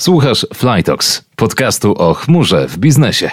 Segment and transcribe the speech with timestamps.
[0.00, 3.30] Słuchasz Flytox, podcastu o chmurze w biznesie.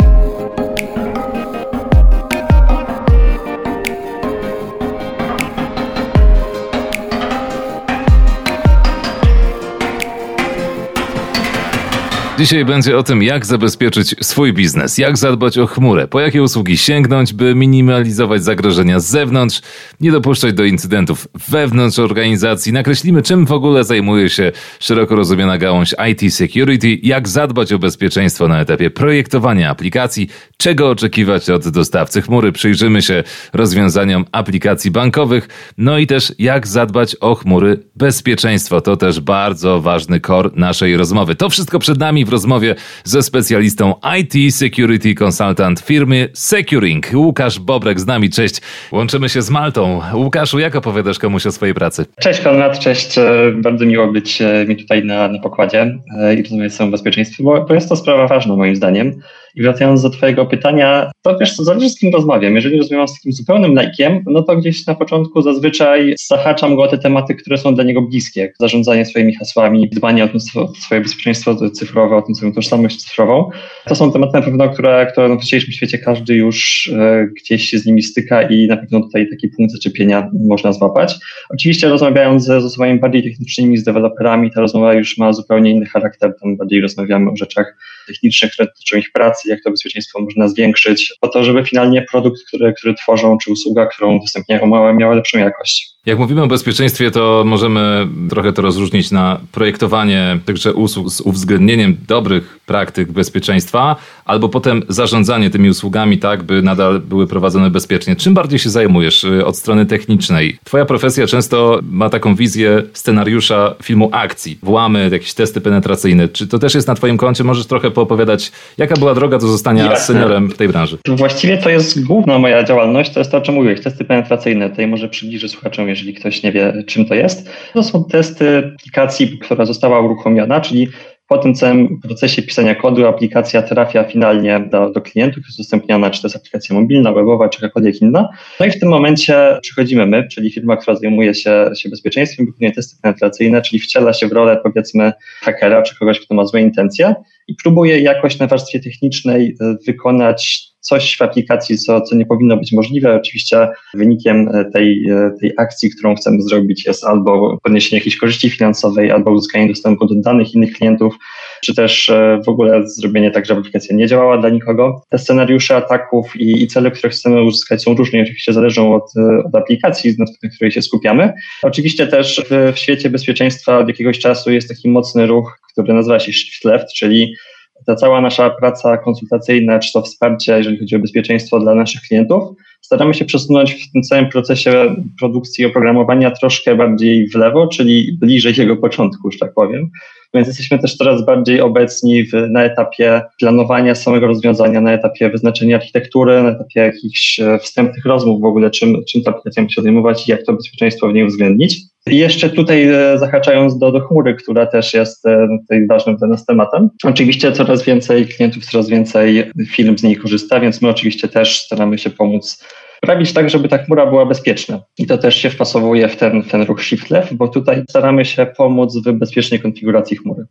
[12.37, 16.77] Dzisiaj będzie o tym, jak zabezpieczyć swój biznes, jak zadbać o chmurę, po jakie usługi
[16.77, 19.61] sięgnąć, by minimalizować zagrożenia z zewnątrz,
[19.99, 22.73] nie dopuszczać do incydentów wewnątrz organizacji.
[22.73, 28.47] Nakreślimy, czym w ogóle zajmuje się szeroko rozumiana gałąź IT Security, jak zadbać o bezpieczeństwo
[28.47, 32.51] na etapie projektowania aplikacji, czego oczekiwać od dostawcy chmury.
[32.51, 35.47] Przyjrzymy się rozwiązaniom aplikacji bankowych,
[35.77, 38.81] no i też jak zadbać o chmury bezpieczeństwo.
[38.81, 41.35] To też bardzo ważny core naszej rozmowy.
[41.35, 47.07] To wszystko przed nami w rozmowie ze specjalistą IT Security Consultant firmy Securing.
[47.13, 48.61] Łukasz Bobrek z nami, cześć.
[48.91, 50.01] Łączymy się z Maltą.
[50.13, 52.05] Łukaszu, jak opowiadasz komuś o swojej pracy?
[52.19, 53.17] Cześć Konrad, cześć.
[53.17, 57.43] E, bardzo miło być e, mi tutaj na, na pokładzie e, i rozmawiać z bezpieczeństwie,
[57.43, 59.21] bo, bo jest to sprawa ważna moim zdaniem.
[59.55, 62.55] I wracając do Twojego pytania, to wiesz co, zależy z kim rozmawiam.
[62.55, 66.87] Jeżeli rozmawiam z takim zupełnym lajkiem, no to gdzieś na początku zazwyczaj zahaczam go o
[66.87, 68.53] te tematy, które są dla niego bliskie.
[68.59, 70.39] Zarządzanie swoimi hasłami, dbanie o, to,
[70.73, 73.49] swoje bezpieczeństwo cyfrowe, o tę swoją tożsamość cyfrową.
[73.85, 77.69] To są tematy na pewno, które, które no w dzisiejszym świecie każdy już e, gdzieś
[77.69, 81.15] się z nimi styka i na pewno tutaj taki punkt zaczepienia można złapać.
[81.49, 85.85] Oczywiście rozmawiając z, z osobami bardziej technicznymi, z deweloperami, ta rozmowa już ma zupełnie inny
[85.85, 86.33] charakter.
[86.41, 87.77] Tam bardziej rozmawiamy o rzeczach
[88.07, 92.41] technicznych, które dotyczą ich pracy, jak to bezpieczeństwo można zwiększyć, po to, żeby finalnie produkt,
[92.47, 95.96] który, który tworzą, czy usługa, którą udostępniają, miała, miała lepszą jakość.
[96.07, 101.97] Jak mówimy o bezpieczeństwie, to możemy trochę to rozróżnić na projektowanie tychże usług z uwzględnieniem
[102.07, 108.15] dobrych praktyk bezpieczeństwa, albo potem zarządzanie tymi usługami tak, by nadal były prowadzone bezpiecznie.
[108.15, 110.57] Czym bardziej się zajmujesz y, od strony technicznej?
[110.63, 116.27] Twoja profesja często ma taką wizję scenariusza filmu akcji, włamy, jakieś testy penetracyjne.
[116.27, 117.43] Czy to też jest na Twoim koncie?
[117.43, 120.15] Możesz trochę poopowiadać, jaka była droga do zostania Jasne.
[120.15, 120.97] seniorem w tej branży?
[121.07, 124.69] Właściwie to jest główna moja działalność, to jest to, o czym mówiłeś, testy penetracyjne.
[124.69, 127.49] Tutaj może przybliżę słuchaczom, jeżeli ktoś nie wie, czym to jest.
[127.73, 130.87] To są testy aplikacji, która została uruchomiona, czyli
[131.27, 136.21] po tym całym procesie pisania kodu aplikacja trafia finalnie do, do klientów, jest udostępniana, czy
[136.21, 138.29] to jest aplikacja mobilna, webowa, czy jakakolwiek inna.
[138.59, 142.71] No i w tym momencie przychodzimy my, czyli firma, która zajmuje się, się bezpieczeństwem, wykonuje
[142.71, 147.15] testy penetracyjne, czyli wciela się w rolę powiedzmy hakera, czy kogoś, kto ma złe intencje
[147.47, 152.57] i próbuje jakoś na warstwie technicznej e, wykonać coś w aplikacji, co, co nie powinno
[152.57, 153.15] być możliwe.
[153.15, 158.49] Oczywiście wynikiem e, tej, e, tej akcji, którą chcemy zrobić, jest albo podniesienie jakiejś korzyści
[158.49, 161.15] finansowej, albo uzyskanie dostępu do danych innych klientów,
[161.63, 165.01] czy też e, w ogóle zrobienie tak, żeby aplikacja nie działała dla nikogo.
[165.09, 169.11] Te scenariusze ataków i, i cele, które chcemy uzyskać, są różne, oczywiście zależą od,
[169.45, 171.33] od aplikacji, na której się skupiamy.
[171.63, 176.19] Oczywiście też w, w świecie bezpieczeństwa od jakiegoś czasu jest taki mocny ruch, który nazywa
[176.19, 177.35] się shift left, czyli
[177.85, 182.43] ta cała nasza praca konsultacyjna, czy to wsparcie, jeżeli chodzi o bezpieczeństwo dla naszych klientów,
[182.81, 188.53] staramy się przesunąć w tym całym procesie produkcji oprogramowania troszkę bardziej w lewo, czyli bliżej
[188.57, 189.89] jego początku, że tak powiem.
[190.33, 195.75] Więc jesteśmy też coraz bardziej obecni w, na etapie planowania samego rozwiązania, na etapie wyznaczenia
[195.75, 199.81] architektury, na etapie jakichś e, wstępnych rozmów w ogóle, czym, czym ta aplikacja ma się
[199.81, 201.81] zajmować i jak to bezpieczeństwo w niej uwzględnić.
[202.09, 206.45] Jeszcze tutaj e, zahaczając do, do chmury, która też jest e, tutaj ważnym dla nas
[206.45, 206.89] tematem.
[207.03, 211.97] Oczywiście coraz więcej klientów, coraz więcej firm z niej korzysta, więc my oczywiście też staramy
[211.97, 212.63] się pomóc
[212.97, 214.81] sprawić tak, żeby ta chmura była bezpieczna.
[214.97, 218.45] I to też się wpasowuje w ten, ten ruch shift left, bo tutaj staramy się
[218.57, 220.45] pomóc w bezpiecznej konfiguracji chmury.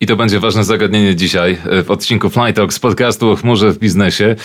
[0.00, 4.36] I to będzie ważne zagadnienie dzisiaj w odcinku Flytalk podcastu o chmurze w biznesie.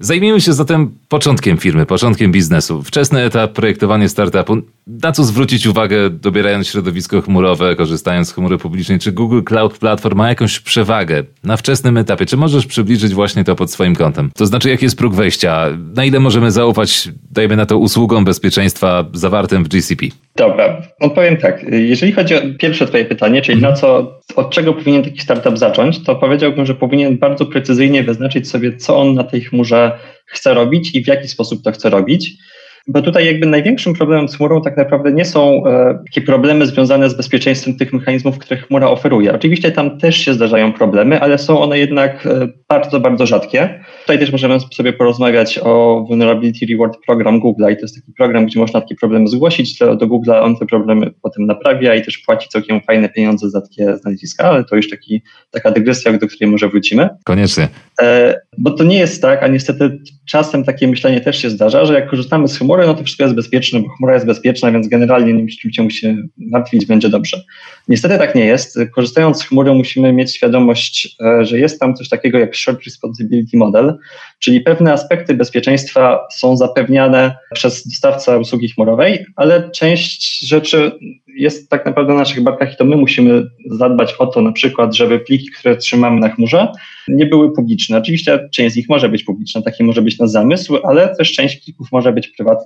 [0.00, 2.82] Zajmijmy się zatem początkiem firmy, początkiem biznesu.
[2.82, 4.56] Wczesny etap projektowania startupu.
[4.86, 8.98] Na co zwrócić uwagę, dobierając środowisko chmurowe, korzystając z chmury publicznej?
[8.98, 12.26] Czy Google Cloud Platform ma jakąś przewagę na wczesnym etapie?
[12.26, 14.30] Czy możesz przybliżyć właśnie to pod swoim kątem?
[14.34, 15.66] To znaczy, jaki jest próg wejścia?
[15.94, 20.06] Na ile możemy zaufać, dajmy na to, usługom bezpieczeństwa zawartym w GCP?
[20.36, 21.66] Dobra, odpowiem tak.
[21.70, 26.04] Jeżeli chodzi o pierwsze Twoje pytanie, czyli na co, od czego powinien taki startup zacząć,
[26.04, 30.94] to powiedziałbym, że powinien bardzo precyzyjnie wyznaczyć sobie, co on na tej chmurze chce robić
[30.94, 32.30] i w jaki sposób to chce robić.
[32.88, 37.10] Bo tutaj jakby największym problemem z chmurą tak naprawdę nie są e, takie problemy związane
[37.10, 39.34] z bezpieczeństwem tych mechanizmów, które chmura oferuje.
[39.34, 43.84] Oczywiście tam też się zdarzają problemy, ale są one jednak e, bardzo, bardzo rzadkie.
[44.00, 48.46] Tutaj też możemy sobie porozmawiać o Vulnerability Reward Program Google i to jest taki program,
[48.46, 52.18] gdzie można takie problemy zgłosić do, do Google, on te problemy potem naprawia i też
[52.18, 56.50] płaci całkiem fajne pieniądze za takie znaleziska, ale to już taki, taka dygresja, do której
[56.50, 57.08] może wrócimy.
[57.24, 57.68] Koniecznie.
[58.02, 59.98] E, bo to nie jest tak, a niestety
[60.28, 63.24] czasem takie myślenie też się zdarza, że jak korzystamy z chmury, chmury, no to wszystko
[63.24, 66.06] jest bezpieczne, bo chmura jest bezpieczna, więc generalnie nie musimy się musi
[66.36, 67.42] martwić, będzie dobrze.
[67.88, 68.78] Niestety tak nie jest.
[68.94, 73.56] Korzystając z chmury musimy mieć świadomość, e, że jest tam coś takiego jak Short Responsibility
[73.56, 73.98] Model,
[74.38, 80.92] czyli pewne aspekty bezpieczeństwa są zapewniane przez dostawcę usługi chmurowej, ale część rzeczy
[81.36, 84.96] jest tak naprawdę na naszych barkach i to my musimy zadbać o to na przykład,
[84.96, 86.68] żeby pliki, które trzymamy na chmurze,
[87.08, 87.98] nie były publiczne.
[87.98, 91.64] Oczywiście część z nich może być publiczna, taki może być na zamysł, ale też część
[91.64, 92.65] plików może być prywatna,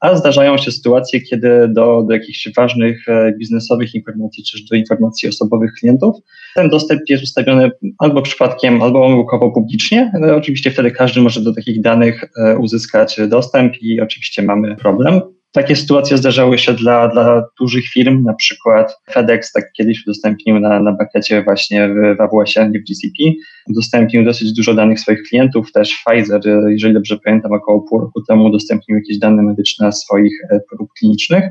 [0.00, 5.28] a zdarzają się sytuacje, kiedy do, do jakichś ważnych e, biznesowych informacji, czy do informacji
[5.28, 6.16] osobowych klientów,
[6.54, 10.12] ten dostęp jest ustawiony albo przypadkiem, albo omyłkowo publicznie.
[10.20, 15.20] No, oczywiście wtedy każdy może do takich danych e, uzyskać dostęp i oczywiście mamy problem.
[15.52, 20.80] Takie sytuacje zdarzały się dla, dla dużych firm, na przykład FedEx tak kiedyś udostępnił na,
[20.80, 26.02] na bakecie właśnie w AWS-ie, nie w GCP, udostępnił dosyć dużo danych swoich klientów, też
[26.06, 30.90] Pfizer, jeżeli dobrze pamiętam, około pół roku temu udostępnił jakieś dane medyczne swoich e, prób
[30.98, 31.44] klinicznych.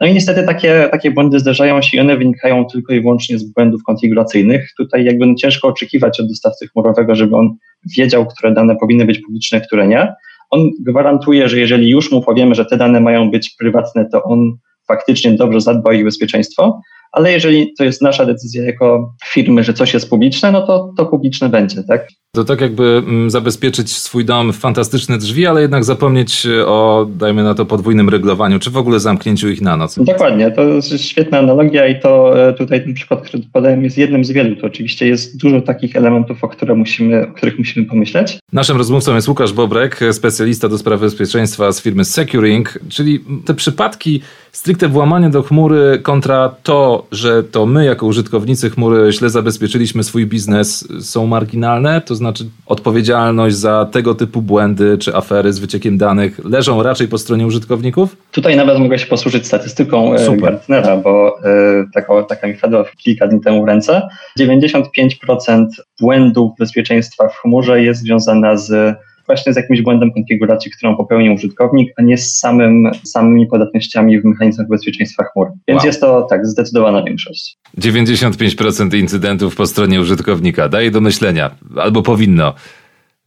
[0.00, 3.44] No i niestety takie, takie błędy zdarzają się i one wynikają tylko i wyłącznie z
[3.44, 4.72] błędów konfiguracyjnych.
[4.76, 7.56] Tutaj jakby no ciężko oczekiwać od dostawcy chmurowego, żeby on
[7.96, 10.08] wiedział, które dane powinny być publiczne, które nie
[10.50, 14.56] on gwarantuje, że jeżeli już mu powiemy, że te dane mają być prywatne, to on
[14.88, 16.80] faktycznie dobrze zadba o ich bezpieczeństwo,
[17.12, 21.06] ale jeżeli to jest nasza decyzja jako firmy, że coś jest publiczne, no to to
[21.06, 22.08] publiczne będzie, tak?
[22.36, 27.42] To tak jakby mm, zabezpieczyć swój dom w fantastyczne drzwi, ale jednak zapomnieć o, dajmy
[27.42, 29.98] na to, podwójnym reglowaniu, czy w ogóle zamknięciu ich na noc.
[29.98, 34.24] Dokładnie, to jest świetna analogia i to e, tutaj ten przykład, który podałem jest jednym
[34.24, 34.56] z wielu.
[34.56, 38.38] To oczywiście jest dużo takich elementów, o, które musimy, o których musimy pomyśleć.
[38.52, 44.20] Naszym rozmówcą jest Łukasz Bobrek, specjalista do spraw bezpieczeństwa z firmy Securing, czyli te przypadki
[44.56, 50.26] stricte włamania do chmury kontra to, że to my jako użytkownicy chmury źle zabezpieczyliśmy swój
[50.26, 56.44] biznes są marginalne, to znaczy odpowiedzialność za tego typu błędy czy afery z wyciekiem danych
[56.44, 58.16] leżą raczej po stronie użytkowników?
[58.32, 60.40] Tutaj nawet mogę się posłużyć statystyką e, Super.
[60.40, 64.08] Gartnera, bo e, taka, taka mi wpadła kilka dni temu w ręce.
[64.40, 65.66] 95%
[66.00, 71.92] błędów bezpieczeństwa w chmurze jest związana z właśnie z jakimś błędem konfiguracji, którą popełnił użytkownik,
[71.96, 75.48] a nie z samym, samymi podatnościami w mechanizmach bezpieczeństwa chmur.
[75.68, 75.86] Więc wow.
[75.86, 77.56] jest to tak, zdecydowana większość.
[77.78, 82.54] 95% incydentów po stronie użytkownika daje do myślenia, albo powinno.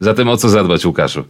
[0.00, 1.24] Zatem o co zadbać, Łukaszu?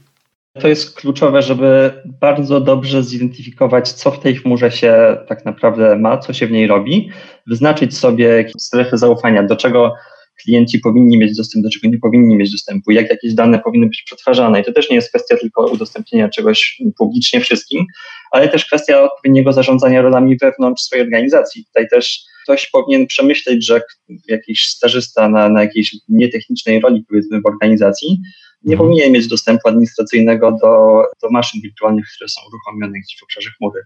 [0.60, 6.18] To jest kluczowe, żeby bardzo dobrze zidentyfikować, co w tej chmurze się tak naprawdę ma,
[6.18, 7.10] co się w niej robi,
[7.46, 9.94] wyznaczyć sobie strefy zaufania, do czego
[10.42, 14.02] klienci powinni mieć dostęp, do czego nie powinni mieć dostępu, jak jakieś dane powinny być
[14.02, 14.60] przetwarzane.
[14.60, 17.86] I to też nie jest kwestia tylko udostępnienia czegoś publicznie wszystkim,
[18.30, 21.64] ale też kwestia odpowiedniego zarządzania rolami wewnątrz swojej organizacji.
[21.64, 23.80] Tutaj też ktoś powinien przemyśleć, że
[24.28, 28.20] jakiś stażysta na, na jakiejś nietechnicznej roli, powiedzmy, w organizacji,
[28.64, 28.88] nie mhm.
[28.88, 33.82] powinien mieć dostępu administracyjnego do, do maszyn wirtualnych, które są uruchomione gdzieś w obszarze chmury.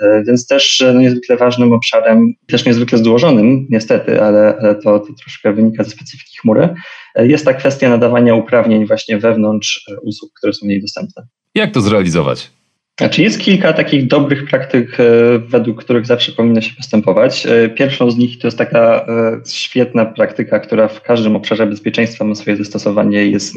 [0.00, 5.12] E, więc też no, niezwykle ważnym obszarem, też niezwykle złożonym, niestety, ale, ale to, to
[5.20, 6.68] troszkę wynika ze specyfiki chmury,
[7.14, 11.22] e, jest ta kwestia nadawania uprawnień właśnie wewnątrz e, usług, które są w niej dostępne.
[11.54, 12.50] Jak to zrealizować?
[13.00, 14.96] Znaczy jest kilka takich dobrych praktyk,
[15.46, 17.46] według których zawsze powinno się postępować.
[17.76, 19.06] Pierwszą z nich to jest taka
[19.48, 23.56] świetna praktyka, która w każdym obszarze bezpieczeństwa ma swoje zastosowanie i jest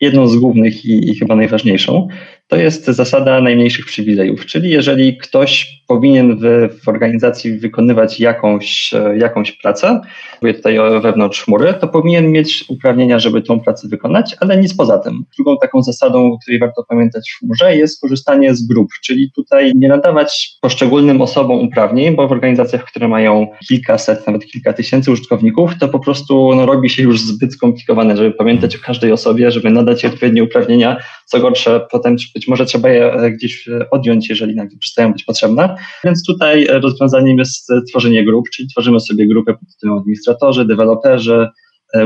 [0.00, 2.08] jedną z głównych i, i chyba najważniejszą
[2.48, 9.18] to jest zasada najmniejszych przywilejów, czyli jeżeli ktoś powinien w, w, organizacji wykonywać jakąś, e,
[9.18, 10.00] jakąś pracę,
[10.42, 14.74] mówię tutaj o wewnątrz chmury, to powinien mieć uprawnienia, żeby tą pracę wykonać, ale nic
[14.74, 15.24] poza tym.
[15.36, 19.72] Drugą taką zasadą, o której warto pamiętać w chmurze jest korzystanie z grup, czyli tutaj
[19.74, 25.70] nie nadawać poszczególnym osobom uprawnień, bo w organizacjach, które mają kilkaset, nawet kilka tysięcy użytkowników,
[25.80, 29.70] to po prostu no, robi się już zbyt skomplikowane, żeby pamiętać o każdej osobie, żeby
[29.70, 34.28] nadać jej odpowiednie uprawnienia, co gorsze, potem być może trzeba je e, gdzieś e, odjąć,
[34.28, 35.76] jeżeli nagle przestają być potrzebne.
[36.04, 41.48] Więc tutaj e, rozwiązaniem jest tworzenie grup, czyli tworzymy sobie grupę pod tym administratorzy, deweloperzy,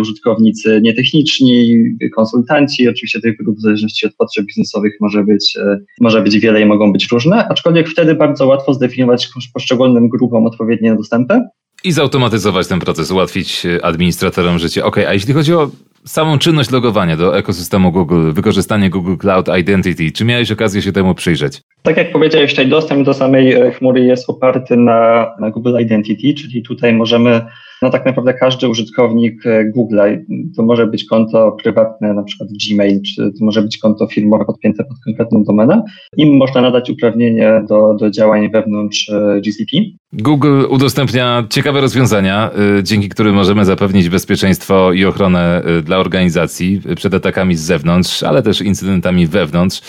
[0.00, 1.84] użytkownicy nietechniczni,
[2.14, 2.88] konsultanci.
[2.88, 5.58] Oczywiście tych grup w zależności od potrzeb biznesowych może być,
[6.00, 10.94] może być wiele i mogą być różne, aczkolwiek wtedy bardzo łatwo zdefiniować poszczególnym grupom odpowiednie
[10.94, 11.40] dostępy.
[11.84, 14.84] I zautomatyzować ten proces, ułatwić administratorom życie.
[14.84, 15.70] Ok, a jeśli chodzi o
[16.04, 20.12] samą czynność logowania do ekosystemu Google, wykorzystanie Google Cloud Identity.
[20.12, 21.60] Czy miałeś okazję się temu przyjrzeć?
[21.82, 26.34] Tak jak powiedziałeś, tutaj dostęp do samej e, chmury jest oparty na, na Google Identity,
[26.34, 27.46] czyli tutaj możemy
[27.82, 30.00] no tak naprawdę każdy użytkownik e, Google,
[30.56, 34.84] to może być konto prywatne, na przykład Gmail, czy to może być konto firmowe podpięte
[34.84, 35.82] pod konkretną domenę,
[36.16, 39.76] im można nadać uprawnienie do, do działań wewnątrz e, GCP.
[40.12, 47.14] Google udostępnia ciekawe rozwiązania, e, dzięki którym możemy zapewnić bezpieczeństwo i ochronę dla organizacji przed
[47.14, 49.80] atakami z zewnątrz, ale też incydentami wewnątrz.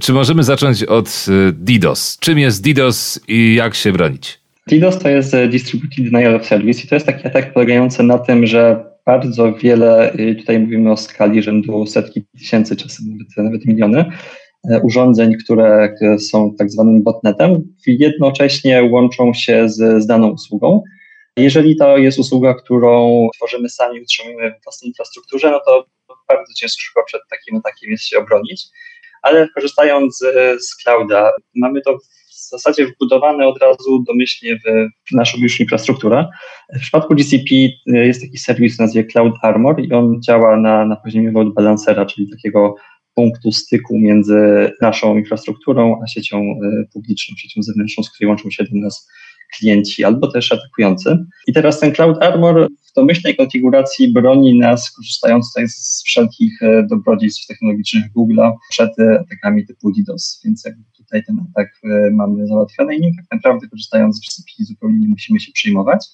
[0.00, 2.18] Czy możemy zacząć od DDoS?
[2.20, 4.39] Czym jest DDoS i jak się bronić?
[4.70, 8.46] DDoS to jest Distributed Denial of Service i to jest taki atak polegający na tym,
[8.46, 14.04] że bardzo wiele, tutaj mówimy o skali rzędu setki tysięcy, czasem nawet, nawet miliony,
[14.68, 20.82] E, urządzeń, które są tak zwanym botnetem, jednocześnie łączą się z, z daną usługą.
[21.36, 25.84] Jeżeli to jest usługa, którą tworzymy sami, utrzymujemy w własnej infrastrukturze, no to
[26.28, 28.66] bardzo ciężko przed takim atakiem jest się obronić.
[29.22, 31.98] Ale korzystając z, z clouda, mamy to
[32.50, 36.26] zasadzie wbudowane od razu domyślnie w, naszą już infrastrukturę.
[36.76, 37.54] W przypadku GCP
[37.86, 42.06] jest taki serwis w nazwie Cloud Armor i on działa na, na poziomie load balancera,
[42.06, 42.74] czyli takiego
[43.14, 48.64] punktu styku między naszą infrastrukturą a siecią e, publiczną, siecią zewnętrzną, z której łączą się
[48.64, 49.08] do nas
[49.58, 51.18] klienci albo też atakujący.
[51.46, 56.86] I teraz ten Cloud Armor w domyślnej konfiguracji broni nas, korzystając tutaj z wszelkich e,
[56.90, 58.90] dobrodziejstw technologicznych Google'a przed
[59.20, 63.68] atakami typu DDoS, więc jakby tutaj ten atak e, mamy załatwiony i nim tak naprawdę
[63.68, 66.06] korzystając z GCP zupełnie nie musimy się przejmować.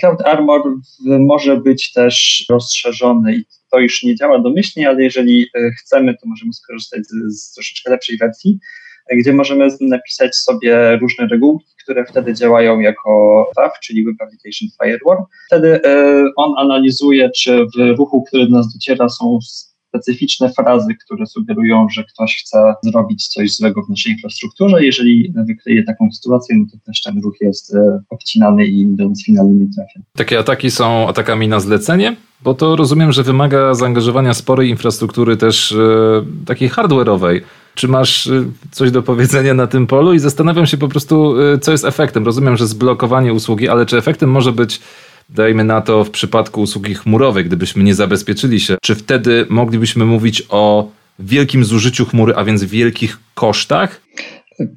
[0.00, 0.62] Cloud Armor
[1.04, 6.28] może być też rozszerzony i to już nie działa domyślnie, ale jeżeli e, chcemy, to
[6.28, 8.58] możemy skorzystać z, z troszeczkę lepszej wersji,
[9.06, 14.68] e, gdzie możemy napisać sobie różne regułki, które wtedy działają jako WAF, czyli Web Application
[14.82, 15.24] Firewall.
[15.46, 19.38] Wtedy e, on analizuje, czy w ruchu, który do nas dociera, są
[19.88, 24.84] specyficzne frazy, które sugerują, że ktoś chce zrobić coś złego w naszej infrastrukturze.
[24.84, 27.76] Jeżeli wykryje taką sytuację, no to też ten ruch jest
[28.10, 30.00] obcinany i nas finalnie nie trafia.
[30.16, 32.16] Takie ataki są atakami na zlecenie?
[32.42, 35.76] Bo to rozumiem, że wymaga zaangażowania sporej infrastruktury też e,
[36.46, 37.40] takiej hardware'owej.
[37.74, 40.14] Czy masz e, coś do powiedzenia na tym polu?
[40.14, 42.24] I zastanawiam się po prostu, e, co jest efektem.
[42.24, 44.80] Rozumiem, że zblokowanie usługi, ale czy efektem może być,
[45.28, 50.42] dajmy na to, w przypadku usługi chmurowej, gdybyśmy nie zabezpieczyli się, czy wtedy moglibyśmy mówić
[50.48, 54.00] o wielkim zużyciu chmury, a więc wielkich kosztach?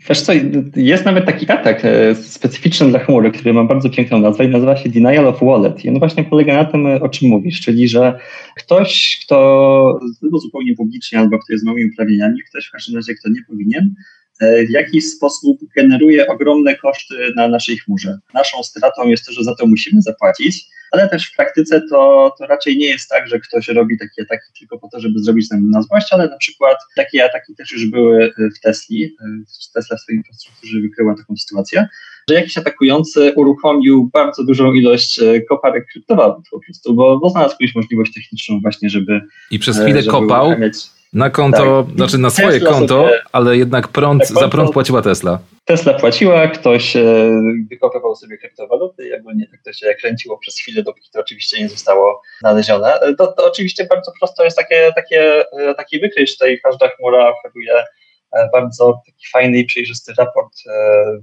[0.09, 0.31] Wiesz co,
[0.75, 4.77] jest nawet taki atak e, specyficzny dla chmury, który ma bardzo piękną nazwę i nazywa
[4.77, 5.85] się Denial of Wallet.
[5.85, 8.19] I on właśnie polega na tym, o czym mówisz, czyli że
[8.57, 9.99] ktoś, kto
[10.33, 13.93] zupełnie publicznie albo kto jest małymi uprawnieniami, ktoś w każdym razie, kto nie powinien, e,
[14.41, 18.17] w jakiś sposób generuje ogromne koszty na naszej chmurze.
[18.33, 22.45] Naszą stratą jest to, że za to musimy zapłacić ale też w praktyce to, to
[22.45, 25.69] raczej nie jest tak, że ktoś robi takie ataki tylko po to, żeby zrobić nam
[25.69, 29.15] na złość, ale na przykład takie ataki też już były w Tesli.
[29.73, 31.87] Tesla w swojej infrastrukturze wykryła taką sytuację,
[32.29, 37.55] że jakiś atakujący uruchomił bardzo dużą ilość e, koparek kryptowalut po prostu, bo, bo znalazł
[37.59, 39.21] jakąś możliwość techniczną właśnie, żeby...
[39.51, 40.73] I przez chwilę e, kopał, uruchamiać
[41.13, 41.95] na konto, tak.
[41.95, 45.39] znaczy na swoje Tesla konto, sobie, ale jednak prąd, za prąd płaciła Tesla.
[45.65, 47.03] Tesla płaciła, ktoś e,
[47.69, 52.21] wykopywał sobie kryptowaluty ogólnie tak to się kręciło przez chwilę, dopóki to oczywiście nie zostało
[52.39, 52.99] znalezione.
[53.17, 56.33] To, to oczywiście bardzo prosto jest takie, takie, e, taki wykryć.
[56.33, 57.83] Tutaj każda chmura oferuje
[58.31, 60.53] e, bardzo taki fajny i przejrzysty raport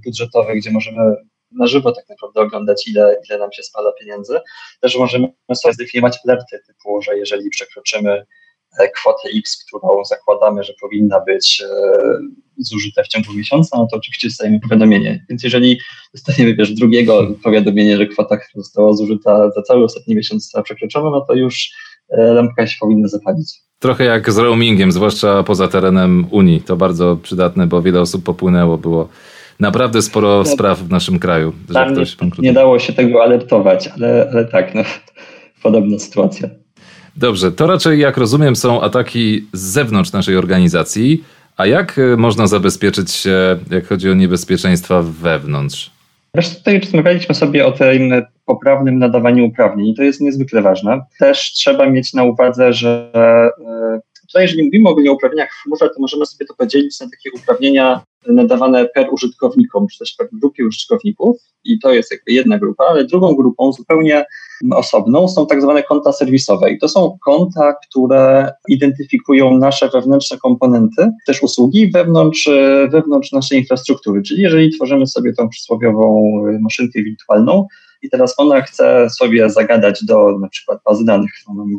[0.05, 1.15] budżetowy, gdzie możemy
[1.51, 4.39] na żywo tak naprawdę oglądać, ile, ile nam się spala pieniędzy.
[4.81, 8.25] Też możemy sobie zdefiniować alerty typu, że jeżeli przekroczymy E,
[8.95, 11.99] kwotę X, którą zakładamy, że powinna być e,
[12.57, 15.25] zużyta w ciągu miesiąca, no to oczywiście dostajemy powiadomienie.
[15.29, 15.79] Więc jeżeli
[16.13, 21.21] dostaniemy wiesz, drugiego powiadomienie, że kwota została zużyta za cały ostatni miesiąc została przekroczona, no
[21.21, 21.71] to już
[22.09, 23.53] e, lampka się powinna zapalić.
[23.79, 26.61] Trochę jak z roamingiem, zwłaszcza poza terenem Unii.
[26.61, 29.09] To bardzo przydatne, bo wiele osób popłynęło, było
[29.59, 31.53] naprawdę sporo no, spraw w naszym kraju.
[31.69, 34.81] Że ktoś nie, nie dało się tego alertować, ale, ale tak, no,
[35.63, 36.49] podobna sytuacja.
[37.19, 41.23] Dobrze, to raczej jak rozumiem są ataki z zewnątrz naszej organizacji,
[41.57, 45.91] a jak e, można zabezpieczyć się, jak chodzi o niebezpieczeństwa wewnątrz?
[46.33, 48.11] Zresztą tutaj rozmawialiśmy sobie o tym
[48.45, 51.01] poprawnym nadawaniu uprawnień i to jest niezwykle ważne.
[51.19, 56.01] Też trzeba mieć na uwadze, że e, tutaj jeżeli mówimy o uprawnieniach w chmurze, to
[56.01, 61.37] możemy sobie to podzielić na takie uprawnienia nadawane per użytkownikom, czy też per grupie użytkowników
[61.63, 64.25] i to jest jakby jedna grupa, ale drugą grupą zupełnie
[64.71, 71.09] osobną są tak zwane konta serwisowe i to są konta, które identyfikują nasze wewnętrzne komponenty,
[71.27, 72.49] też usługi wewnątrz,
[72.91, 77.67] wewnątrz naszej infrastruktury, czyli jeżeli tworzymy sobie tą przysłowiową maszynkę wirtualną,
[78.01, 81.31] i teraz ona chce sobie zagadać do na przykład bazy danych,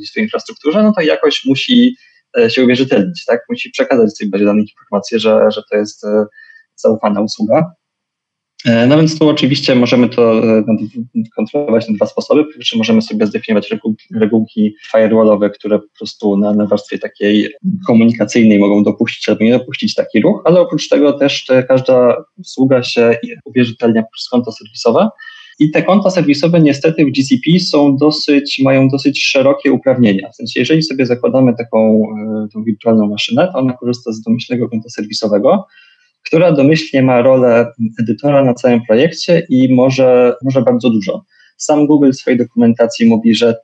[0.05, 1.97] w swojej infrastrukturze, no to jakoś musi
[2.39, 3.41] e, się uwierzytelnić, tak?
[3.51, 6.27] Musi przekazać tej bazie danych informację, że, że to jest e,
[6.77, 7.73] zaufana usługa.
[8.65, 10.65] E, no więc tu oczywiście możemy to e,
[11.37, 12.45] kontrolować na dwa sposoby.
[12.45, 13.75] Po pierwsze możemy sobie zdefiniować
[14.15, 17.55] regułki firewallowe, które po prostu na, na warstwie takiej
[17.87, 23.17] komunikacyjnej mogą dopuścić albo nie dopuścić taki ruch, ale oprócz tego też każda usługa się
[23.45, 25.09] uwierzytelnia przez konto serwisowe
[25.59, 30.31] I te konta serwisowe niestety w GCP są dosyć, mają dosyć szerokie uprawnienia.
[30.31, 32.03] W sensie, jeżeli sobie zakładamy taką
[32.57, 35.67] e, wirtualną maszynę, to ona korzysta z domyślnego konta serwisowego,
[36.27, 41.25] która domyślnie ma rolę edytora na całym projekcie i może, może bardzo dużo.
[41.57, 43.57] Sam Google w swojej dokumentacji mówi, że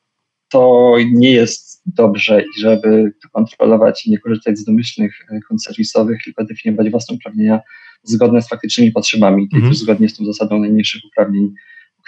[0.48, 5.64] to nie jest dobrze i żeby to kontrolować i nie korzystać z domyślnych e, kont
[5.64, 7.60] serwisowych, tylko definiować własne uprawnienia
[8.02, 9.75] zgodne z faktycznymi potrzebami, mhm.
[9.75, 11.54] zgodnie z tą zasadą najmniejszych uprawnień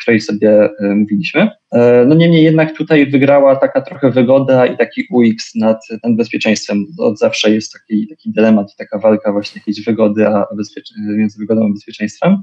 [0.02, 1.48] której sobie e, mówiliśmy.
[1.72, 6.86] E, no niemniej jednak tutaj wygrała taka trochę wygoda i taki UX nad, nad bezpieczeństwem.
[6.98, 10.46] Od zawsze jest taki, taki dylemat, taka walka właśnie jakiejś wygody a
[11.08, 12.36] między wygodą a bezpieczeństwem.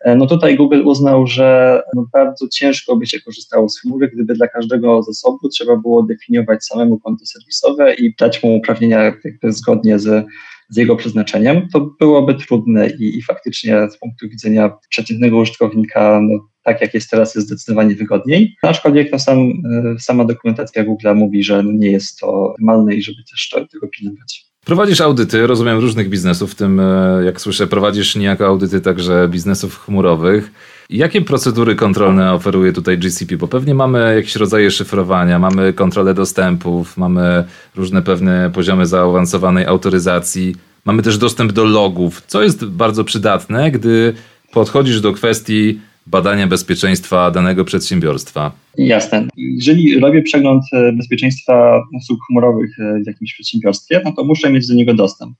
[0.00, 4.34] E, no tutaj Google uznał, że no bardzo ciężko by się korzystało z chmury, gdyby
[4.34, 9.12] dla każdego zasobu trzeba było definiować samemu konto serwisowe i dać mu uprawnienia
[9.42, 10.26] zgodnie z
[10.68, 16.48] z jego przeznaczeniem, to byłoby trudne i, i faktycznie z punktu widzenia przeciętnego użytkownika, no,
[16.62, 18.56] tak jak jest teraz, jest zdecydowanie wygodniej.
[18.62, 23.18] Aczkolwiek no, sam, e, sama dokumentacja Google mówi, że nie jest to optymalne i żeby
[23.30, 24.47] też to, tego pilnować.
[24.68, 29.78] Prowadzisz audyty, rozumiem, różnych biznesów, w tym, e, jak słyszę, prowadzisz niejako audyty także biznesów
[29.78, 30.50] chmurowych.
[30.90, 33.36] Jakie procedury kontrolne oferuje tutaj GCP?
[33.36, 37.44] Bo pewnie mamy jakieś rodzaje szyfrowania, mamy kontrolę dostępów, mamy
[37.76, 44.14] różne pewne poziomy zaawansowanej autoryzacji, mamy też dostęp do logów, co jest bardzo przydatne, gdy
[44.52, 48.52] podchodzisz do kwestii badania bezpieczeństwa danego przedsiębiorstwa.
[48.78, 49.28] Jasne.
[49.36, 54.66] Jeżeli robię przegląd e, bezpieczeństwa usług chmurowych e, w jakimś przedsiębiorstwie, no to muszę mieć
[54.66, 55.36] do niego dostęp.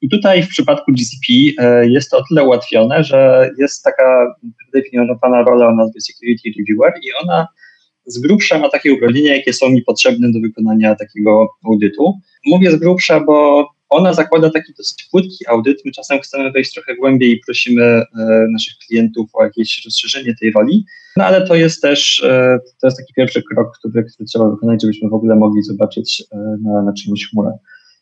[0.00, 1.26] I tutaj w przypadku GCP
[1.58, 6.92] e, jest to o tyle ułatwione, że jest taka predefiniowana rola o nazwie Security Reviewer
[7.02, 7.46] i ona
[8.06, 12.20] z grubsza ma takie uprawnienia, jakie są mi potrzebne do wykonania takiego audytu.
[12.46, 15.78] Mówię z grubsza, bo ona zakłada taki dosyć płytki audyt.
[15.84, 18.04] My czasem chcemy wejść trochę głębiej i prosimy e,
[18.52, 20.84] naszych klientów o jakieś rozszerzenie tej roli,
[21.16, 24.82] no ale to jest też e, to jest taki pierwszy krok, który, który trzeba wykonać,
[24.82, 26.24] żebyśmy w ogóle mogli zobaczyć
[26.64, 27.52] na, na czymś chmurę.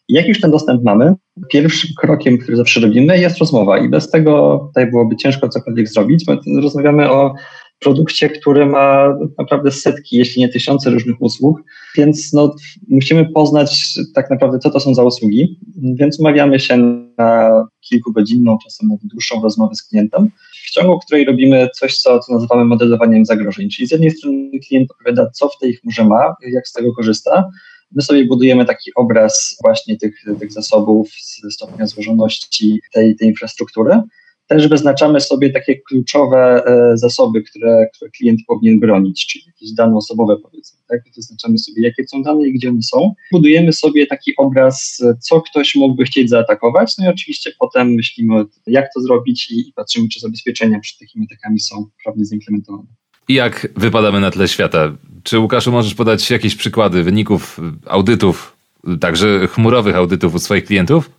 [0.09, 1.15] Jak już ten dostęp mamy,
[1.51, 6.25] pierwszym krokiem, który zawsze robimy, jest rozmowa i bez tego tutaj byłoby ciężko cokolwiek zrobić,
[6.25, 7.35] bo rozmawiamy o
[7.79, 11.63] produkcie, który ma naprawdę setki, jeśli nie tysiące różnych usług,
[11.97, 12.55] więc no,
[12.89, 16.77] musimy poznać tak naprawdę, co to są za usługi, więc umawiamy się
[17.19, 20.31] na kilkugodzinną, czasem nawet dłuższą rozmowę z klientem,
[20.67, 24.91] w ciągu której robimy coś, co, co nazywamy modelowaniem zagrożeń, czyli z jednej strony klient
[24.91, 27.51] opowiada, co w tej chmurze ma, jak z tego korzysta,
[27.95, 31.11] My sobie budujemy taki obraz właśnie tych, tych zasobów,
[31.51, 34.01] stopnia złożoności tej, tej infrastruktury.
[34.47, 39.97] Też wyznaczamy sobie takie kluczowe e, zasoby, które, które klient powinien bronić, czyli jakieś dane
[39.97, 40.79] osobowe powiedzmy.
[40.89, 41.01] Tak?
[41.17, 43.15] Wyznaczamy sobie, jakie są dane i gdzie one są.
[43.33, 46.99] Budujemy sobie taki obraz, co ktoś mógłby chcieć zaatakować.
[46.99, 51.27] No i oczywiście potem myślimy, jak to zrobić i, i patrzymy, czy zabezpieczenia przed takimi
[51.33, 52.87] atakami są prawnie zaimplementowane.
[53.29, 54.97] I jak wypadamy na tle świata?
[55.23, 58.57] Czy Łukaszu możesz podać jakieś przykłady wyników audytów,
[59.01, 61.11] także chmurowych audytów u swoich klientów?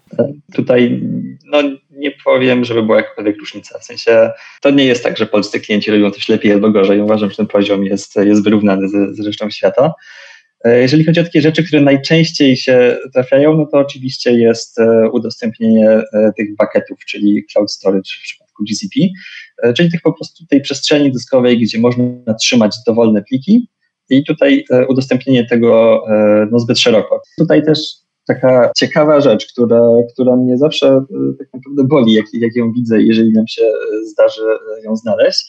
[0.53, 1.14] Tutaj no, nie
[2.25, 3.79] powiem, żeby była jakakolwiek różnica.
[3.79, 7.01] W sensie to nie jest tak, że polscy klienci robią coś lepiej albo gorzej.
[7.01, 9.93] Uważam, że ten poziom jest, jest wyrównany z, z resztą świata.
[10.65, 15.09] E, jeżeli chodzi o takie rzeczy, które najczęściej się trafiają, no to oczywiście jest e,
[15.09, 18.99] udostępnienie e, tych bucketów, czyli cloud storage w przypadku GCP,
[19.77, 23.69] czyli tych po prostu tej przestrzeni dyskowej, gdzie można trzymać dowolne pliki
[24.09, 26.03] i tutaj udostępnienie tego
[26.51, 27.21] no, zbyt szeroko.
[27.37, 27.79] Tutaj też
[28.27, 29.81] taka ciekawa rzecz, która,
[30.13, 31.03] która mnie zawsze e,
[31.39, 33.71] tak naprawdę boli, jak, jak ją widzę, jeżeli nam się
[34.03, 34.41] zdarzy
[34.83, 35.45] ją znaleźć.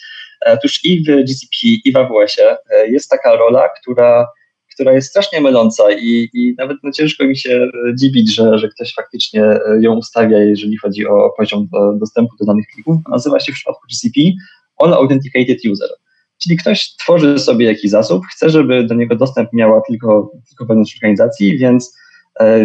[0.46, 2.56] Otóż i w GCP, i w AWS-ie
[2.88, 4.28] jest taka rola, która,
[4.74, 8.94] która jest strasznie myląca i, i nawet no, ciężko mi się dziwić, że, że ktoś
[8.94, 12.96] faktycznie ją ustawia, jeżeli chodzi o poziom do, dostępu do danych plików.
[13.08, 14.20] Nazywa się w przypadku GCP
[14.78, 15.88] All Authenticated User.
[16.42, 20.94] Czyli ktoś tworzy sobie jakiś zasób, chce, żeby do niego dostęp miała tylko, tylko wewnątrz
[20.96, 22.05] organizacji, więc e,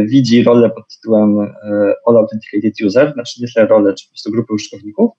[0.06, 1.48] widzi rolę pod tytułem e,
[2.06, 5.12] All Authenticated User, znaczy tyle rolę, czy po prostu grupy użytkowników,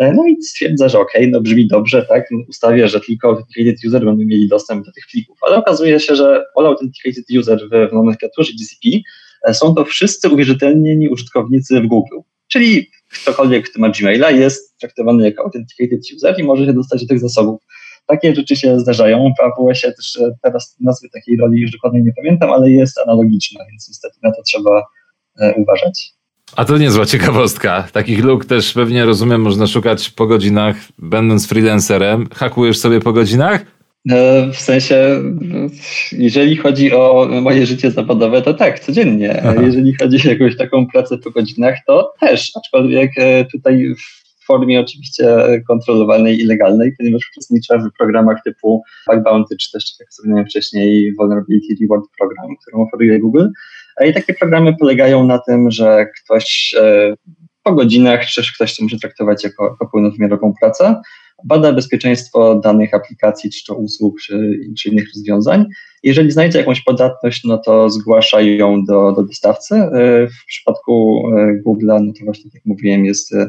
[0.00, 4.04] e, no i stwierdza, że ok, no brzmi dobrze, tak, ustawia, że tylko Authenticated User
[4.04, 7.92] będą mieli dostęp do tych plików, ale okazuje się, że All Authenticated User w, w
[7.92, 9.02] nomenklaturze GCP
[9.44, 12.16] e, są to wszyscy uwierzytelnieni użytkownicy w Google,
[12.48, 12.90] czyli
[13.22, 17.20] ktokolwiek, kto ma Gmaila jest traktowany jako Authenticated User i może się dostać do tych
[17.20, 17.60] zasobów.
[18.06, 19.32] Takie rzeczy się zdarzają.
[19.38, 23.64] W AWS-ie też e, teraz nazwy takiej roli już dokładnie nie pamiętam, ale jest analogiczna,
[23.70, 24.82] więc niestety na to trzeba
[25.40, 26.12] e, uważać.
[26.56, 27.88] A to niezła ciekawostka.
[27.92, 32.28] Takich luk też pewnie rozumiem, można szukać po godzinach, będąc freelancerem.
[32.34, 33.64] Hakujesz sobie po godzinach?
[34.10, 35.22] E, w sensie,
[36.12, 39.42] jeżeli chodzi o moje życie zawodowe, to tak, codziennie.
[39.44, 39.62] Aha.
[39.62, 43.10] Jeżeli chodzi o jakąś taką pracę po godzinach, to też, aczkolwiek
[43.52, 43.94] tutaj
[44.44, 45.36] w formie oczywiście
[45.68, 51.14] kontrolowanej i legalnej, ponieważ uczestniczę w programach typu Bug Bounty, czy też, jak wspomniałem wcześniej,
[51.18, 53.48] Vulnerability Reward Program, który oferuje Google.
[54.06, 56.74] I takie programy polegają na tym, że ktoś
[57.62, 61.00] po godzinach, czy ktoś to może traktować jako, jako pełnowymiarową pracę,
[61.44, 65.66] bada bezpieczeństwo danych aplikacji, czy to usług, czy, czy innych rozwiązań.
[66.02, 69.74] Jeżeli znajdzie jakąś podatność, no to zgłasza ją do, do dostawcy.
[69.74, 73.48] E, w przypadku e, Google'a, no to właśnie tak jak mówiłem, jest e,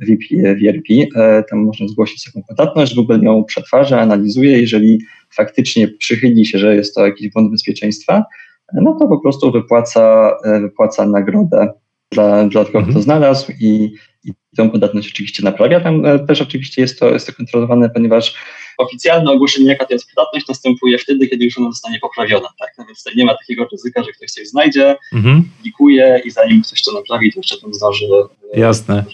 [0.00, 1.06] VP, VRP,
[1.50, 6.94] tam można zgłosić taką podatność, Google ją przetwarza, analizuje, jeżeli faktycznie przychyli się, że jest
[6.94, 8.24] to jakiś błąd bezpieczeństwa,
[8.72, 11.72] no to po prostu wypłaca, wypłaca nagrodę
[12.10, 13.02] dla, dla tego, kto mhm.
[13.02, 15.80] znalazł i, i tę podatność oczywiście naprawia.
[15.80, 18.34] Tam e, też oczywiście jest to, jest to kontrolowane, ponieważ
[18.78, 22.48] oficjalne ogłoszenie, jaka to jest podatność, następuje wtedy, kiedy już ona zostanie poprawiona.
[22.58, 22.74] Tak?
[22.78, 25.44] No więc tutaj nie ma takiego ryzyka, że ktoś coś znajdzie, mhm.
[25.56, 28.06] publikuje i zanim ktoś to naprawi, to jeszcze tam zdąży.
[28.54, 29.04] E, Jasne.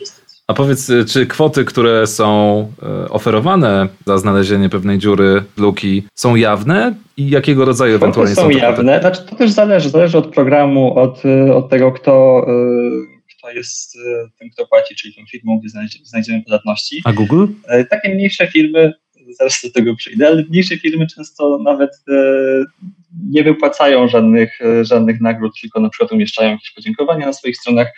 [0.50, 2.72] A powiedz, e, czy kwoty, które są
[3.10, 8.50] oferowane za znalezienie pewnej dziury, luki, są jawne i jakiego rodzaju kwoty ewentualnie są, są
[8.50, 9.00] jawne?
[9.00, 11.22] Znaczy, to też zależy, zależy od programu, od,
[11.54, 12.44] od tego, kto
[13.42, 17.02] to jest e, tym, kto płaci, czyli tą firmą, gdzie znajdziemy podatności.
[17.04, 17.46] A Google?
[17.68, 18.92] E, takie mniejsze firmy,
[19.38, 22.14] zaraz do tego przyjdę, ale mniejsze firmy często nawet e,
[23.30, 27.92] nie wypłacają żadnych, żadnych nagród, tylko na przykład umieszczają jakieś podziękowania na swoich stronach.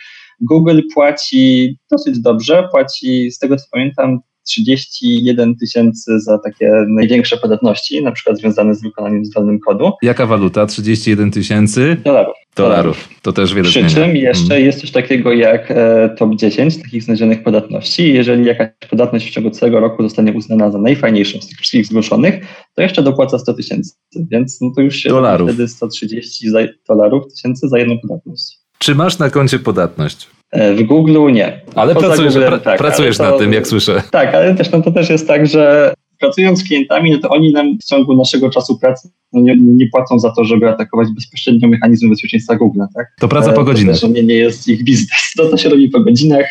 [0.49, 8.03] Google płaci dosyć dobrze, płaci z tego co pamiętam 31 tysięcy za takie największe podatności,
[8.03, 9.91] na przykład związane z wykonaniem zdalnym kodu.
[10.01, 10.65] Jaka waluta?
[10.65, 11.97] 31 tysięcy?
[12.03, 12.35] Dolarów.
[12.55, 13.09] Dolarów.
[13.21, 14.65] To też wiele Przy czym jeszcze hmm.
[14.65, 18.13] jest coś takiego jak e, top 10 takich znalezionych podatności.
[18.13, 22.45] Jeżeli jakaś podatność w ciągu całego roku zostanie uznana za najfajniejszą z tych wszystkich zgłoszonych,
[22.75, 23.93] to jeszcze dopłaca 100 tysięcy.
[24.31, 25.49] Więc no to już się dolarów.
[25.49, 26.47] wtedy 130
[26.89, 28.62] dolarów tysięcy za jedną podatność.
[28.83, 30.27] Czy masz na koncie podatność?
[30.51, 31.61] E, w Google nie.
[31.75, 34.03] Ale pracujesz, Google, pra, tak, pracujesz to, nad tym, jak słyszę.
[34.11, 37.51] Tak, ale też no, to też jest tak, że pracując z klientami, no to oni
[37.51, 41.67] nam w ciągu naszego czasu pracy no nie, nie, płacą za to, żeby atakować bezpośrednio
[41.67, 42.79] mechanizmy bezpieczeństwa Google.
[42.95, 43.07] Tak?
[43.19, 43.99] To praca po godzinach.
[43.99, 45.33] To nie, nie jest ich biznes.
[45.37, 46.45] To, to się robi po godzinach.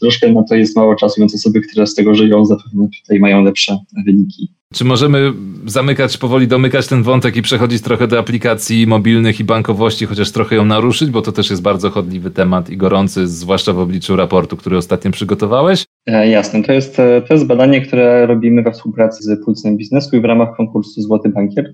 [0.00, 3.44] Troszkę na to jest mało czasu, więc osoby, które z tego żyją, zapewne tutaj mają
[3.44, 4.48] lepsze wyniki.
[4.74, 5.32] Czy możemy
[5.66, 10.56] zamykać, powoli domykać ten wątek i przechodzić trochę do aplikacji mobilnych i bankowości, chociaż trochę
[10.56, 14.56] ją naruszyć, bo to też jest bardzo chodliwy temat i gorący, zwłaszcza w obliczu raportu,
[14.56, 15.84] który ostatnio przygotowałeś?
[16.12, 20.16] E, jasne, to jest, e, to jest badanie, które robimy we współpracy z Pulsem Biznesu
[20.16, 21.72] i w ramach konkursu Złoty Bankier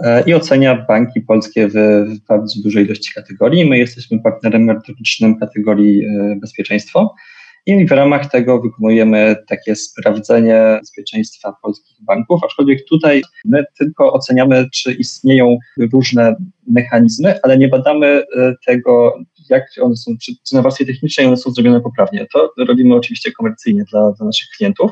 [0.00, 1.72] e, i ocenia banki polskie w,
[2.06, 3.70] w bardzo dużej ilości kategorii.
[3.70, 6.06] My jesteśmy partnerem merytorycznym kategorii
[6.40, 7.14] bezpieczeństwo.
[7.66, 14.66] I w ramach tego wykonujemy takie sprawdzenie bezpieczeństwa polskich banków, aczkolwiek tutaj my tylko oceniamy,
[14.72, 15.58] czy istnieją
[15.92, 18.22] różne mechanizmy, ale nie badamy
[18.66, 19.18] tego,
[19.50, 22.26] jak one są, czy, czy na warstwie technicznej one są zrobione poprawnie.
[22.32, 24.90] To robimy oczywiście komercyjnie dla, dla naszych klientów.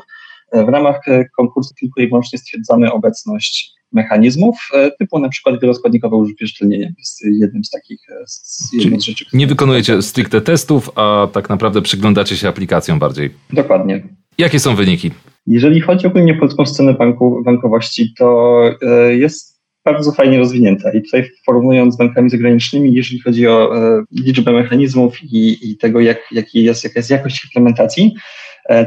[0.53, 5.61] E, w ramach e, konkursu tylko i wyłącznie stwierdzamy obecność mechanizmów, e, typu na przykład
[5.61, 9.25] wieloskładnikowe uwierzytelnienie jest jednym z takich z z rzeczy.
[9.33, 13.29] Nie wykonujecie stricte testów, a tak naprawdę przyglądacie się aplikacjom bardziej.
[13.53, 14.03] Dokładnie.
[14.37, 15.11] Jakie są wyniki?
[15.47, 18.61] Jeżeli chodzi ogólnie o polską scenę banku, bankowości, to
[19.09, 19.52] jest
[19.85, 23.73] bardzo fajnie rozwinięta i tutaj porównując z bankami zagranicznymi, jeżeli chodzi o
[24.11, 28.15] liczbę mechanizmów i, i tego, jak, jaki jest, jaka jest jakość implementacji,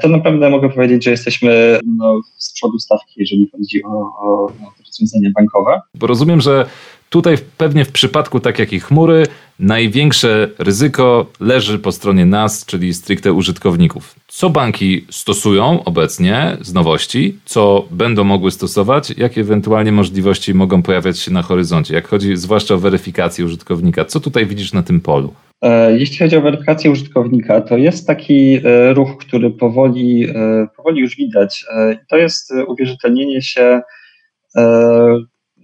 [0.03, 4.53] to naprawdę mogę powiedzieć, że jesteśmy no, z przodu stawki, jeżeli chodzi o, o
[4.87, 5.81] rozwiązania bankowe.
[5.95, 6.67] Bo rozumiem, że
[7.11, 9.27] tutaj pewnie w przypadku tak jak i chmury,
[9.59, 14.15] największe ryzyko leży po stronie nas, czyli stricte użytkowników.
[14.29, 21.19] Co banki stosują obecnie z nowości, co będą mogły stosować, jakie ewentualnie możliwości mogą pojawiać
[21.19, 24.05] się na horyzoncie, jak chodzi zwłaszcza o weryfikację użytkownika.
[24.05, 25.35] Co tutaj widzisz na tym polu?
[25.63, 31.01] E, jeśli chodzi o weryfikację użytkownika, to jest taki e, ruch, który powoli, e, powoli
[31.01, 31.65] już widać.
[32.09, 33.81] To jest uwierzytelnienie się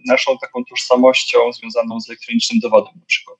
[0.06, 3.38] naszą taką tożsamością związaną z elektronicznym dowodem na przykład.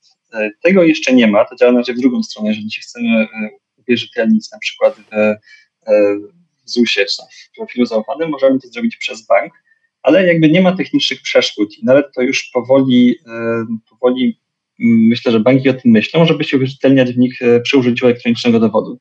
[0.61, 3.27] Tego jeszcze nie ma, to działa na w drugą stronę, jeżeli się chcemy
[3.77, 5.35] uwierzytelnić na przykład w,
[6.65, 9.53] w ZUS-ie w profilu zaufanym, możemy to zrobić przez bank,
[10.03, 13.15] ale jakby nie ma technicznych przeszkód i nawet to już powoli,
[13.89, 14.39] powoli
[14.79, 18.59] myślę, że banki o tym myślą, żeby się uwierzytelniać w nich e, przy użyciu elektronicznego
[18.59, 18.99] dowodu.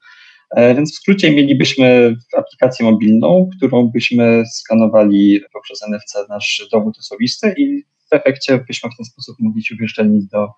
[0.57, 7.55] E, więc w skrócie mielibyśmy aplikację mobilną, którą byśmy skanowali poprzez NFC nasz dowód osobisty
[7.59, 10.49] i w efekcie byśmy w ten sposób mogli się uwierzytelnić do,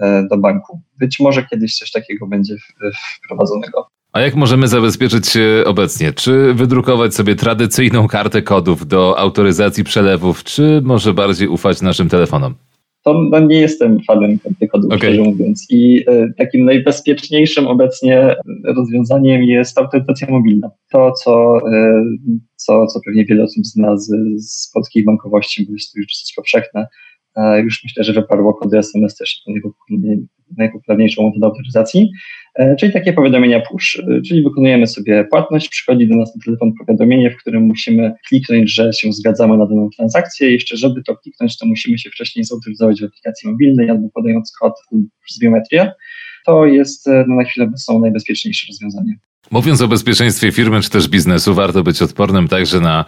[0.00, 0.80] e, do banku.
[0.98, 2.54] Być może kiedyś coś takiego będzie
[3.24, 3.88] wprowadzonego.
[4.12, 6.12] A jak możemy zabezpieczyć się obecnie?
[6.12, 12.54] Czy wydrukować sobie tradycyjną kartę kodów do autoryzacji przelewów, czy może bardziej ufać naszym telefonom?
[13.08, 14.38] To no, nie jestem fanem
[14.72, 14.98] kodów, okay.
[14.98, 15.66] szczerze mówiąc.
[15.70, 20.70] I y, takim najbezpieczniejszym obecnie rozwiązaniem jest autoryzacja mobilna.
[20.92, 22.04] To, co, y,
[22.56, 26.32] co, co pewnie wiele osób zna z, z polskiej bankowości, bo jest to już dosyć
[26.36, 26.86] powszechne,
[27.64, 29.42] już myślę, że wyparło kody SMS też
[30.56, 32.47] najpopularniejszą metodą autoryzacji, e,
[32.78, 37.30] czyli takie powiadomienia push, e, czyli wykonujemy sobie płatność, przychodzi do nas na telefon powiadomienie,
[37.30, 40.50] w którym musimy kliknąć, że się zgadzamy na daną transakcję.
[40.50, 44.72] Jeszcze żeby to kliknąć, to musimy się wcześniej zautoryzować w aplikacji mobilnej albo podając kod
[45.24, 45.92] przez biometrię.
[46.46, 49.18] To jest e, no, na chwilę są najbezpieczniejsze rozwiązanie.
[49.50, 53.04] Mówiąc o bezpieczeństwie firmy czy też biznesu, warto być odpornym także na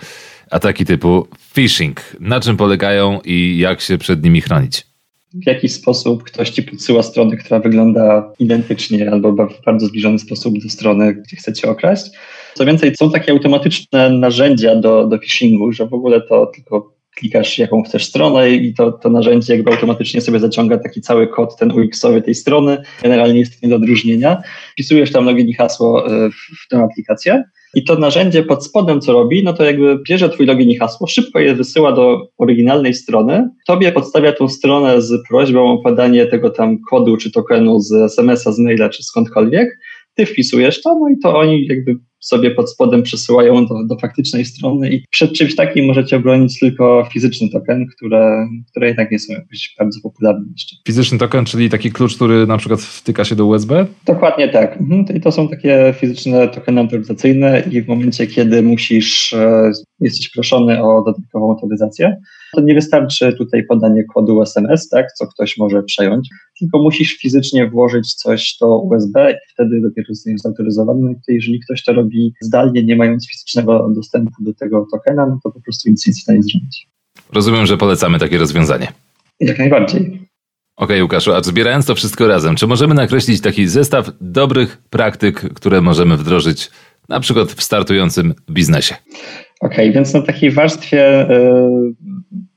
[0.50, 2.00] ataki typu phishing.
[2.20, 4.89] Na czym polegają i jak się przed nimi chronić?
[5.34, 10.58] W jakiś sposób ktoś ci podsyła stronę, która wygląda identycznie albo w bardzo zbliżony sposób
[10.62, 12.10] do strony, gdzie chcecie okraść.
[12.54, 17.58] Co więcej, są takie automatyczne narzędzia do, do phishingu, że w ogóle to tylko klikasz
[17.58, 21.72] jaką chcesz stronę i to, to narzędzie jakby automatycznie sobie zaciąga taki cały kod, ten
[21.72, 22.82] UX-owy tej strony.
[23.02, 24.42] Generalnie jest to nie do odróżnienia.
[24.72, 29.00] Wpisujesz tam login i hasło e, w, w tę aplikację i to narzędzie pod spodem,
[29.00, 32.94] co robi, no to jakby bierze twój login i hasło, szybko je wysyła do oryginalnej
[32.94, 37.92] strony, tobie podstawia tą stronę z prośbą o podanie tego tam kodu czy tokenu z
[37.92, 39.78] SMS-a, z maila czy skądkolwiek,
[40.14, 44.44] ty wpisujesz to, no i to oni jakby sobie pod spodem przesyłają do, do faktycznej
[44.44, 49.32] strony i przed czymś takim możecie obronić tylko fizyczny token, które, które jednak nie są
[49.32, 50.76] jakoś bardzo popularne jeszcze.
[50.86, 53.86] Fizyczny token, czyli taki klucz, który na przykład wtyka się do USB?
[54.06, 54.76] Dokładnie tak.
[54.80, 55.16] Mhm.
[55.16, 60.82] I to są takie fizyczne tokeny autoryzacyjne i w momencie, kiedy musisz, e, jesteś proszony
[60.82, 62.16] o dodatkową autoryzację,
[62.54, 67.70] to nie wystarczy tutaj podanie kodu SMS, tak, co ktoś może przejąć, tylko musisz fizycznie
[67.70, 71.00] włożyć coś do USB i wtedy dopiero zostaniesz zautoryzowany.
[71.02, 75.50] No jeżeli ktoś to robi zdalnie, nie mając fizycznego dostępu do tego tokena, no to
[75.50, 76.88] po prostu nic nie jest stanie zrobić.
[77.32, 78.92] Rozumiem, że polecamy takie rozwiązanie.
[79.40, 80.00] Jak najbardziej.
[80.00, 85.54] Okej, okay, Łukaszu, a zbierając to wszystko razem, czy możemy nakreślić taki zestaw dobrych praktyk,
[85.54, 86.70] które możemy wdrożyć
[87.08, 88.94] na przykład w startującym biznesie?
[89.60, 91.94] Okej, okay, więc na takiej warstwie y,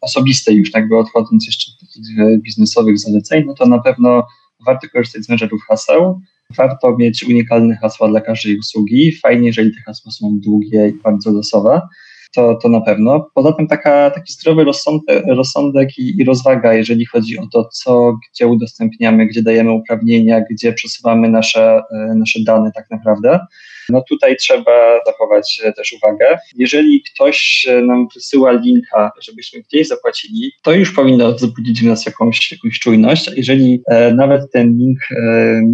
[0.01, 4.27] osobistej już, jakby odchodząc jeszcze od takich biznesowych zaleceń, no to na pewno
[4.65, 6.21] warto korzystać z menedżerów haseł,
[6.57, 9.11] warto mieć unikalne hasła dla każdej usługi.
[9.11, 11.81] Fajnie, jeżeli te hasła są długie i bardzo losowe,
[12.33, 13.29] to, to na pewno.
[13.33, 18.17] Poza tym taka, taki zdrowy rozsądek, rozsądek i, i, rozwaga, jeżeli chodzi o to, co,
[18.31, 23.39] gdzie udostępniamy, gdzie dajemy uprawnienia, gdzie przesuwamy nasze, e, nasze dane tak naprawdę
[23.89, 26.37] no tutaj trzeba zachować e, też uwagę.
[26.55, 32.05] Jeżeli ktoś e, nam wysyła linka, żebyśmy gdzieś zapłacili, to już powinno wzbudzić w nas
[32.05, 33.29] jakąś, jakąś czujność.
[33.35, 34.99] Jeżeli e, nawet ten link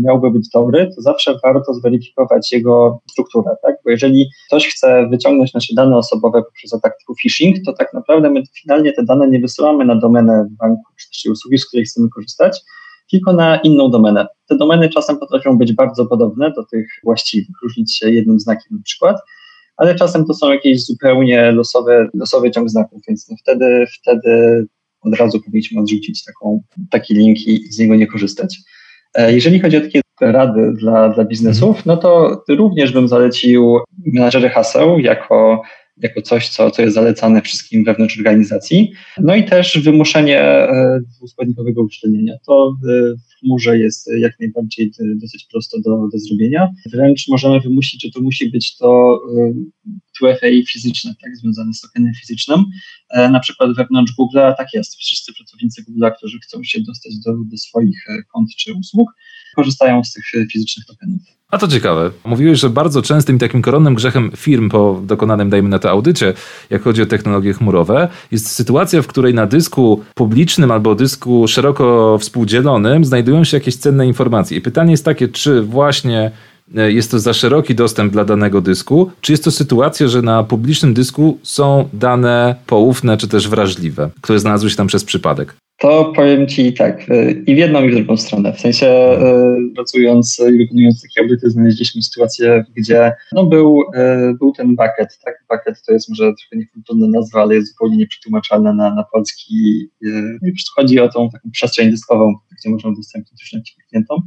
[0.04, 3.76] miałby być dobry, to zawsze warto zweryfikować jego strukturę, tak?
[3.86, 8.30] Bo jeżeli ktoś chce wyciągnąć nasze dane osobowe poprzez atak typu phishing, to tak naprawdę
[8.30, 12.60] my finalnie te dane nie wysyłamy na domenę banku czy usługi, z której chcemy korzystać,
[13.12, 14.28] tylko na inną domenę.
[14.48, 18.84] Te domeny czasem potrafią być bardzo podobne do tych właściwych, różnić się jednym znakiem na
[18.84, 19.18] przykład,
[19.78, 24.66] ale czasem to są jakieś zupełnie losowe, losowy ciąg znaków, więc no wtedy, wtedy
[25.02, 28.58] od razu powinniśmy odrzucić taką, taki link i z niego nie korzystać.
[29.14, 34.50] E, jeżeli chodzi o takie rady dla, dla biznesów, no to również bym zalecił menadżery
[34.50, 35.62] haseł jako
[36.00, 38.92] jako coś, co, co jest zalecane wszystkim wewnątrz organizacji.
[39.18, 42.34] No i też wymuszenie e, dwuskładnikowego uszczelnienia.
[42.48, 46.70] To e, w chmurze jest jak najbardziej e, dosyć prosto do, do zrobienia.
[46.92, 49.20] Wręcz możemy wymusić, że to musi być to
[50.22, 52.64] 2FA fizyczne, tak, związane z tokenem fizycznym.
[53.16, 54.96] Na przykład wewnątrz Google'a tak jest.
[54.96, 59.10] Wszyscy pracownicy Google'a, którzy chcą się dostać do, do swoich kont czy usług,
[59.56, 61.22] korzystają z tych fizycznych tokenów.
[61.52, 62.12] A to ciekawe.
[62.26, 66.34] Mówiłeś, że bardzo częstym takim koronnym grzechem firm po dokonanym, dajmy na to, audycie,
[66.70, 72.18] jak chodzi o technologie chmurowe, jest sytuacja, w której na dysku publicznym albo dysku szeroko
[72.18, 74.58] współdzielonym znajdują się jakieś cenne informacje.
[74.58, 76.32] I pytanie jest takie, czy właśnie e,
[76.74, 80.94] jest to za szeroki dostęp dla danego dysku, czy jest to sytuacja, że na publicznym
[80.94, 85.56] dysku są dane poufne czy też wrażliwe, które znalazły się tam przez przypadek?
[85.80, 88.54] To powiem Ci tak, y, i w jedną, i w drugą stronę.
[88.54, 93.84] W sensie y, pracując i wykonując takie audyty, znaleźliśmy sytuację, gdzie no, był,
[94.40, 95.20] był ten bucket.
[95.26, 95.36] Tak?
[95.50, 99.90] Bucket to jest może trochę niefortunna nazwa, ale jest zupełnie nieprzetłumaczalna na, na polski.
[100.76, 104.22] Chodzi o tą taką przestrzeń dyskową, gdzie można udostępnić różnym klientom.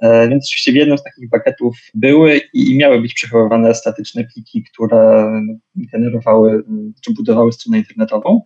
[0.00, 4.64] E, więc oczywiście w jednym z takich bucketów były i miały być przechowywane statyczne pliki,
[4.64, 5.30] które
[5.74, 6.64] generowały
[7.04, 8.42] czy budowały stronę internetową.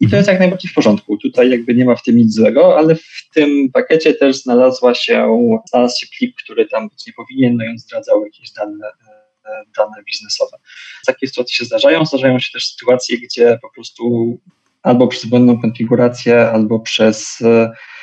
[0.00, 1.16] I to jest jak najbardziej w porządku.
[1.16, 5.46] Tutaj jakby nie ma w tym nic złego, ale w tym pakiecie też znalazła się,
[5.70, 9.64] znalazł się plik, który tam być nie powinien, no i on zdradzał jakieś dane, e,
[9.76, 10.56] dane biznesowe.
[11.06, 12.04] Takie sytuacje się zdarzają.
[12.04, 14.38] Zdarzają się też sytuacje, gdzie po prostu
[14.82, 17.42] albo przez błędną konfigurację, albo przez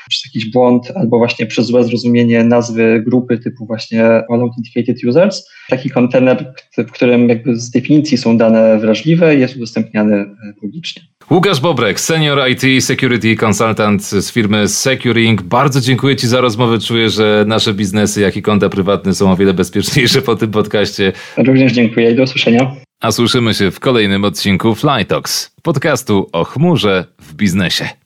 [0.10, 5.50] przez jakiś błąd albo właśnie przez złe zrozumienie nazwy grupy typu właśnie Authenticated Users.
[5.70, 11.02] Taki kontener, w którym jakby z definicji są dane wrażliwe, jest udostępniany e, publicznie.
[11.32, 15.42] Łukasz Bobrek, senior IT security consultant z firmy Securing.
[15.42, 16.80] Bardzo dziękuję Ci za rozmowę.
[16.80, 21.14] Czuję, że nasze biznesy, jak i konta prywatne są o wiele bezpieczniejsze po tym podcaście.
[21.38, 22.76] Również dziękuję i do usłyszenia.
[23.02, 28.01] A słyszymy się w kolejnym odcinku Flytox, podcastu o chmurze w biznesie.